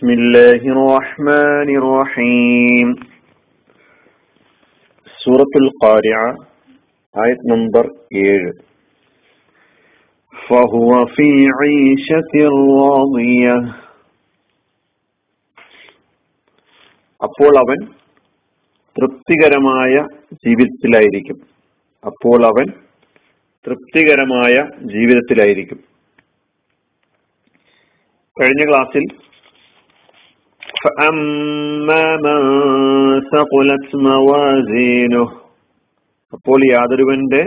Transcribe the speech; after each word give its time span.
بسم 0.00 0.08
الله 0.10 0.62
الرحمن 0.74 1.68
الرحيم 1.76 2.88
سورة 5.24 5.52
القارعة 5.56 6.28
آية 7.14 7.38
نمبر 7.52 7.84
7 8.12 8.52
فهو 10.32 10.90
في 11.06 11.28
عيشة 11.60 12.32
راضية 12.78 13.56
അപ്പോൾ 17.20 17.52
അവൻ 17.58 17.78
തൃപ്തികരമായ 18.96 19.94
ജീവിതത്തിലായിരിക്കും 20.44 21.38
അപ്പോൾ 22.02 22.40
അവൻ 22.46 22.66
തൃപ്തികരമായ 23.64 24.54
ജീവിതത്തിലായിരിക്കും 24.94 25.78
കഴിഞ്ഞ 28.36 28.62
ക്ലാസ്സിൽ 28.64 29.04
അപ്പോൾ 36.33 36.61
യാതൊരുവന്റെ 36.71 37.45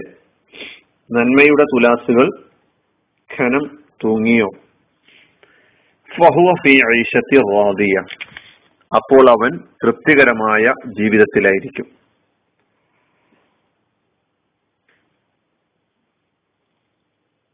നന്മയുടെ 1.13 1.63
തുലാസുകൾ 1.63 2.45
ഖനം 3.39 3.79
തൂങ്ങിയോ? 4.05 4.49
റാദിയ. 7.39 8.01
അപ്പോൾ 8.95 9.31
അവൻ 9.31 9.59
തൃപ്തികരമായ 9.85 10.73
ജീവിതത്തിലായിരിക്കും. 10.87 11.87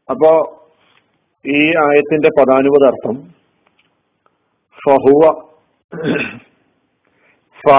അപ്പോ 0.09 0.63
ഈ 1.45 1.67
ആയത്തിന്റെ 1.67 2.29
പദാനുപദാർത്ഥം 2.39 3.29
ഫഹുവ 4.87 5.50
ഫ 5.91 7.73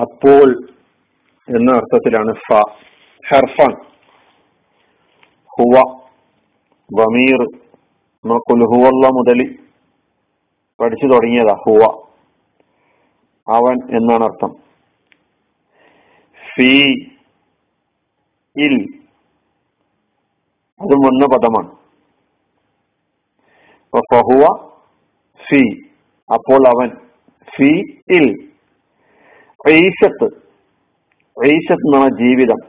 അപ്പോൾ 0.00 0.68
എന്ന 1.48 1.72
അർത്ഥത്തിലാണ് 1.74 2.34
ഫ. 2.34 2.52
ഹർഫൻ. 3.28 3.74
ഹുവ 5.44 6.00
വമീർ. 6.98 7.46
ഹുവല്ല 8.64 9.08
മുതൽ 9.08 9.58
പഠിച്ചു 10.80 11.06
തുടങ്ങിയതാ 11.06 11.54
ഹുവ. 11.54 12.02
അവൻ 13.48 13.96
എന്നാണ് 13.96 14.24
അർത്ഥം? 14.24 14.56
ഫീ 16.54 16.94
ഇൽ. 18.56 19.00
അതും 20.80 20.98
വന്ന 20.98 21.36
പദമാണ്. 21.36 21.76
ഫഹുവ 23.98 24.70
ഫി. 25.48 25.89
അപ്പോൾ 26.34 26.68
അവൻ 26.68 26.90
ഫി 27.56 27.70
ഇൽ 28.10 28.26
ഐഷത്ത് 29.70 30.28
എന്നാണ് 31.38 32.08
ജീവിതം. 32.08 32.60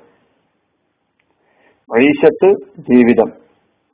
ഐഷത്ത് 1.98 2.50
ജീവിതം 2.80 3.32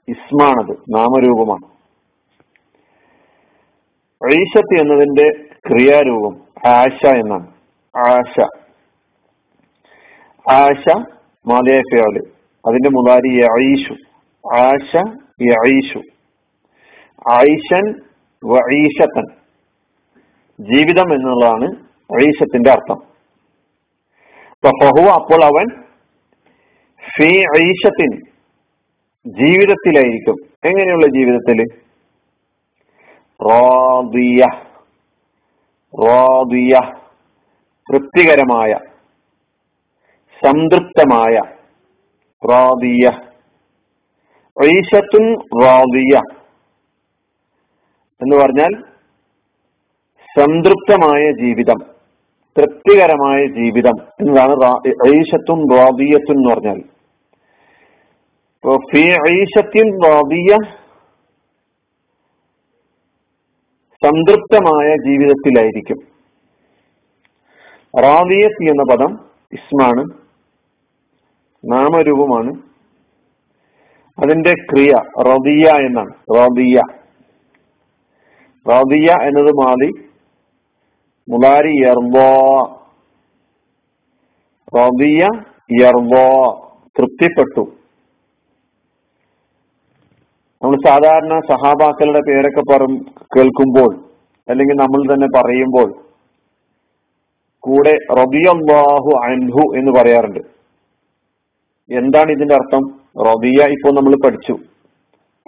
ഇസ്മാണത് 0.07 0.71
നാമരൂപമാണ്. 0.71 1.67
ഐഷത്ത് 4.35 4.79
എന്നതിന്റെ 4.79 5.27
ക്രിയാരൂപം 5.67 6.35
ആശ 6.67 7.05
എന്നാണ്. 7.05 7.47
ആശ. 7.97 8.45
ആശ 10.51 10.89
മാലിയ 11.47 11.81
അതിന്റെ 12.67 12.89
മുതാരി 12.89 13.31
യഈഷു 13.41 13.93
ആശ 14.55 14.95
യഈഷു 15.41 15.99
ഐഷൻ 17.45 17.85
വഈഷത്തൻ 18.45 19.46
ജീവിതം 20.59 21.13
എന്നുള്ളതാണ് 21.13 21.65
ഐശത്തിന്റെ 22.27 22.71
അർത്ഥം. 22.71 22.99
ഫഹുവ 24.65 25.09
അപ്പോൾ 25.13 25.43
അവൻ 25.43 25.83
ഫി 27.17 27.45
ജീവിതത്തിലായിരിക്കും. 29.27 30.35
എങ്ങനെയുള്ള 30.65 31.05
ജീവിതത്തിൽ 31.05 31.63
റാദിയ 33.51 34.45
റാദിയ 36.07 36.79
തൃപ്തികരമായ 37.91 38.79
സംതൃപ്തമായ 40.45 41.39
റാദിയ. 42.49 43.11
ഐശത്തും 44.65 45.33
റാദിയ 45.63 46.21
എന്ന് 48.21 48.35
പറഞ്ഞാൽ 48.35 48.96
സംതൃപ്തമായ 50.37 51.31
ജീവിതം 51.31 51.77
തൃപ്തികരമായ 52.57 53.45
ജീവിതം 53.45 54.03
എന്നതാണ് 54.21 54.55
ഐഷത്തും 55.15 55.77
റാബിയത്തും 55.77 56.33
എന്ന് 56.33 56.53
പറഞ്ഞാൽ. 56.53 56.81
ഫി 58.75 59.01
ഐഷത്തിൻ 59.31 59.99
റാദിയ 60.05 60.57
സംതൃപ്തമായ 64.05 64.95
ജീവിതത്തിലായിരിക്കും. 64.95 65.97
റാദിയത്ത് 68.03 68.69
എന്ന 68.69 68.95
പദം 68.95 69.19
ഇസ്മാണ് 69.53 70.03
നാമരൂപമാണ്. 71.71 72.51
അതിന്റെ 74.19 74.53
ക്രിയ 74.53 74.91
റദിയ 75.21 75.67
എന്നാണ് 75.85 76.13
റദിയ. 76.37 76.81
റദിയ 78.69 79.11
എന്നത് 79.21 79.51
മാലി 79.65 80.07
യർവോ. 85.81 86.51
തൃപ്തിപ്പെട്ടു. 86.99 87.71
നമ്മൾ 90.63 90.77
സാധാരണ 90.87 91.39
സഹാബാക്കളുടെ 91.39 92.19
പേരൊക്കെ 92.27 92.61
പറ 92.61 92.85
കേൾക്കുമ്പോൾ 93.37 93.95
അല്ലെങ്കിൽ 94.49 94.73
നമ്മൾ 94.73 95.13
തന്നെ 95.13 95.27
പറയുമ്പോൾ 95.27 95.93
കൂടെ 97.59 97.91
റബിയാഹു 97.91 99.19
അൻഹു 99.25 99.75
എന്ന് 99.77 99.91
പറയാറുണ്ട്. 99.91 100.39
എന്താണ് 101.91 102.31
ഇതിന്റെ 102.31 102.55
അർത്ഥം? 102.55 102.99
റബിയ 103.23 103.65
ഇപ്പോൾ 103.65 103.95
നമ്മൾ 103.95 104.15
പഠിച്ചു. 104.25 104.53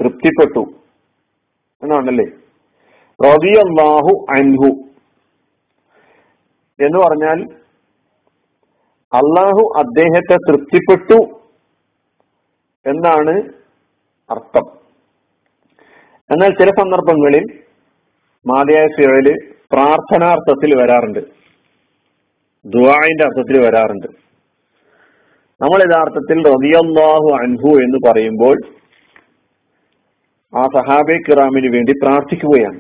തൃപ്തിപ്പെട്ടു. 0.02 0.60
എന്നാണല്ലേ? 1.84 2.26
റബിയാഹു 3.26 4.26
അൻഹു. 4.38 4.89
എന്ന് 6.82 7.00
പറഞ്ഞാൽ 7.00 7.60
അള്ളാഹു 9.14 9.74
അദ്ദേഹത്തെ 9.78 10.36
തൃപ്തിപ്പെട്ടു 10.36 11.40
എന്നാണ് 12.86 13.50
അർത്ഥം. 14.32 14.80
എന്നാൽ 16.32 16.50
ചില 16.50 16.70
സന്ദർഭങ്ങളിൽ 16.70 17.60
മാതയായ 18.48 18.86
ഫിറയിൽ 18.86 19.54
പ്രാർത്ഥനാർത്ഥത്തിൽ 19.72 20.82
വരാറുണ്ട്. 20.82 21.20
ദുവായിന്റെ 22.66 23.24
അർത്ഥത്തിൽ 23.24 23.62
വരാറുണ്ട്. 23.62 24.08
നമ്മൾ 25.62 25.82
യഥാർത്ഥത്തിൽ 25.82 26.48
റബിയല്ലാഹു 26.48 27.38
അൻഹു 27.42 27.68
എന്ന് 27.68 28.10
പറയുമ്പോൾ 28.10 28.58
ആ 30.58 30.64
സഹാബെ 30.64 31.18
കിറാമിന് 31.18 31.74
വേണ്ടി 31.74 31.92
പ്രാർത്ഥിക്കുകയാണ്. 31.92 32.80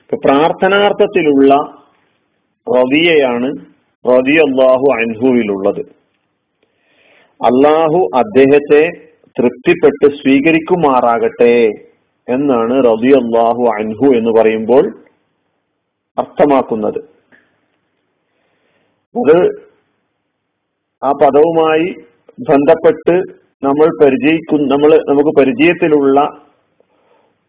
ഇപ്പൊ 0.00 0.16
പ്രാർത്ഥനാർത്ഥത്തിലുള്ള 0.24 1.54
റബിയയാണ് 2.74 3.52
റബി 4.08 4.36
അള്ളാഹു 4.36 4.84
അൻഹുവിലുള്ളത്. 4.94 5.80
അള്ളാഹു 7.44 8.10
അദ്ദേഹത്തെ 8.16 8.90
തൃപ്തിപ്പെട്ട് 9.38 10.16
സ്വീകരിക്കുമാറാകട്ടെ 10.16 11.70
എന്നാണ് 12.28 12.84
റബി 12.84 13.08
അള്ളാഹു 13.08 13.70
അൻഹു 13.78 14.14
എന്ന് 14.16 14.30
പറയുമ്പോൾ 14.40 14.98
അർത്ഥമാക്കുന്നത്. 16.18 16.98
അത് 19.16 19.66
ആ 21.04 21.10
പദവുമായി 21.10 21.94
ബന്ധപ്പെട്ട് 22.40 23.46
നമ്മൾ 23.62 24.04
പരിചയിക്കുന്ന 24.04 24.74
നമ്മൾ 24.74 24.94
നമുക്ക് 25.08 25.38
പരിചയത്തിലുള്ള 25.38 26.20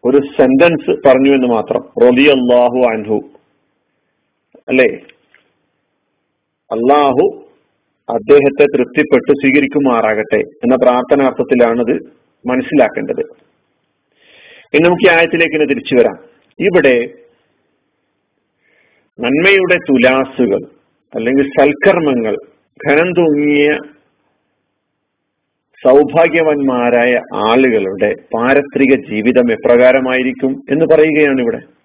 ഒരു 0.04 0.16
സെന്റൻസ് 0.16 1.08
പറഞ്ഞു 1.08 1.34
എന്ന് 1.34 1.46
മാത്രം. 1.46 2.08
റബി 2.08 2.22
അള്ളാഹു 2.22 2.78
അൻഹു. 2.88 3.37
അല്ലേ? 4.68 4.88
അള്ളാഹു 6.72 7.44
അദ്ദേഹത്തെ 8.10 8.64
തൃപ്തിപ്പെട്ട് 8.64 9.32
സ്വീകരിക്കുമാറാകട്ടെ 9.32 10.38
എന്ന 10.38 10.76
പ്രാർത്ഥനാർത്ഥത്തിലാണിത് 10.76 11.94
മനസ്സിലാക്കേണ്ടത്. 12.48 13.20
ഇനി 14.74 14.82
നമുക്ക് 14.84 15.10
ഈ 15.10 15.16
ആയത്തിലേക്ക് 15.16 15.70
തിരിച്ചു 15.70 15.94
വരാം. 15.96 16.18
ഇവിടെ 16.60 17.14
നന്മയുടെ 19.20 19.76
തുലാസുകൾ 19.76 20.60
അല്ലെങ്കിൽ 21.14 21.42
സൽക്കർമ്മങ്ങൾ 21.42 22.36
ഘനം 22.88 23.12
തൂങ്ങിയ 23.12 23.78
സൗഭാഗ്യവന്മാരായ 25.84 27.20
ആളുകളുടെ 27.34 28.14
പാരത്രിക 28.34 29.10
ജീവിതം 29.10 29.52
എപ്രകാരമായിരിക്കും 29.52 30.50
എന്ന് 30.70 30.84
പറയുകയാണ് 30.84 31.40
ഇവിടെ. 31.40 31.77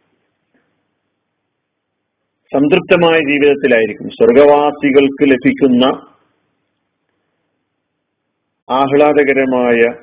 സംതൃപ്തമായ 2.54 3.20
ജീവിതത്തിലായിരിക്കും. 3.20 4.10
സ്വർഗവാസികൾക്ക് 4.10 5.32
ലഭിക്കുന്ന 5.32 5.86
ആഹ്ലാദകരമായ 8.70 9.94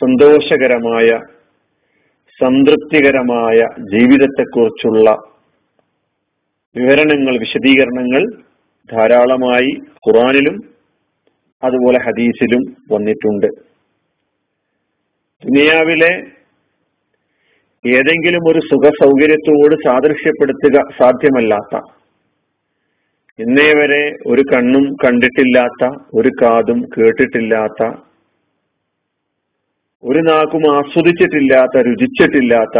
സന്തോഷകരമായ 0.00 1.20
സംതൃപ്തികരമായ 2.40 3.58
ജീവിതത്തെക്കുറിച്ചുള്ള 3.80 5.10
വിവരണങ്ങൾ 6.76 7.38
വിശദീകരണങ്ങൾ 7.38 8.42
ധാരാളമായി 8.92 9.70
ഖുറാനിലും 10.08 10.74
അതുപോലെ 11.64 11.98
ഹദീസിലും 11.98 12.76
വന്നിട്ടുണ്ട്. 12.92 13.46
ദുനിയാവിലെ 15.44 16.35
ഏതെങ്കിലും 17.86 18.44
ഒരു 18.48 18.60
സുഖ 18.60 18.90
സൗകര്യത്തോട് 19.00 19.74
സാദൃശ്യപ്പെടുത്തുക 19.84 20.76
സാധ്യമല്ലാത്ത 20.98 21.74
ഇന്നേ 23.38 23.68
വരെ 23.74 24.02
ഒരു 24.26 24.42
കണ്ണും 24.42 24.84
കണ്ടിട്ടില്ലാത്ത 25.02 25.84
ഒരു 26.14 26.30
കാതും 26.42 26.78
കേട്ടിട്ടില്ലാത്ത 26.94 27.80
ഒരു 30.02 30.20
നാക്കും 30.20 30.64
ആസ്വദിച്ചിട്ടില്ലാത്ത 30.72 31.82
രുചിച്ചിട്ടില്ലാത്ത 31.86 32.78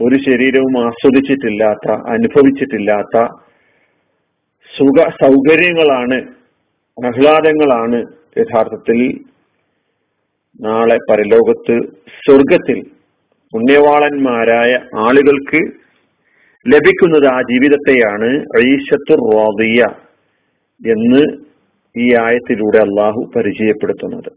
ഒരു 0.00 0.16
ശരീരവും 0.18 0.74
ആസ്വദിച്ചിട്ടില്ലാത്ത 0.80 1.86
അനുഭവിച്ചിട്ടില്ലാത്ത 2.10 3.16
സുഖ 4.72 5.06
സൗകര്യങ്ങളാണ് 5.22 6.18
ആഹ്ലാദങ്ങളാണ് 6.98 7.98
യഥാർത്ഥത്തിൽ 8.36 9.00
നാളെ 10.60 10.98
പരലോകത്ത് 11.10 11.76
സ്വർഗത്തിൽ 12.24 12.78
പുണ്യവാളന്മാരായ 13.52 14.72
ആളുകൾക്ക് 14.98 15.60
ലഭിക്കുന്നത് 16.66 17.26
ആ 17.26 17.40
ജീവിതത്തെയാണ് 17.40 18.28
ഐഷത്തുർ 18.66 19.20
റോദിയ 19.32 19.82
എന്ന് 20.80 21.22
ഈ 21.96 22.14
ആയത്തിലൂടെ 22.20 22.78
അള്ളാഹു 22.78 23.30
പരിചയപ്പെടുത്തുന്നത്. 23.36 24.30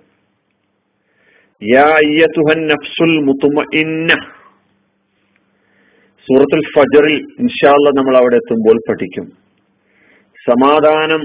സൂറത്തുൽ 6.28 6.64
ഫജറിൽ 6.76 7.16
ഇൻഷാല്ല 7.40 7.90
നമ്മൾ 7.90 8.18
അവിടെ 8.18 8.36
എത്തുമ്പോൾ 8.36 8.78
പഠിക്കും. 8.90 9.26
സമാധാനം 10.50 11.24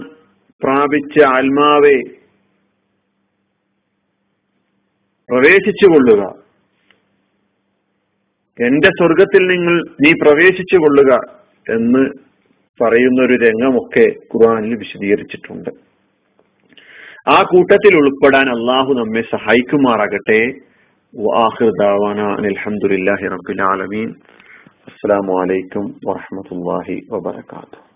പ്രാപിച്ച 0.65 1.23
ആത്മാവെ 1.23 1.97
പ്രവേശിച്ചുകൊള്ളുക. 5.29 6.48
എന്റെ 8.67 8.89
സ്വർഗത്തിൽ 8.89 9.47
നിങ്ങൾ 9.47 9.85
നീ 10.01 10.13
പ്രവേശിച്ചു 10.13 10.77
കൊള്ളുക 10.77 11.13
എന്ന് 11.75 12.03
പറയുന്ന 12.83 13.23
ഒരു 13.23 13.33
രംഗമൊക്കെ 13.33 14.07
ഖുർആനിൽ 14.35 14.75
വിശദീകരിച്ചിട്ടുണ്ട്. 14.75 15.71
ആ 17.31 17.43
കൂട്ടത്തിൽ 17.43 17.97
ഉൾപ്പെടാൻ 17.97 18.49
അള്ളാഹു 18.49 18.95
നമ്മെ 18.95 19.23
സഹായിക്കുമാറാകട്ടെ. 19.23 20.41
അലഹമുല്ലാഹി 22.47 23.27
വലൈക്കും 25.33 26.01
വാഹമത്തല്ലാഹി 26.07 27.07
വബർക്കാത്തു 27.13 27.88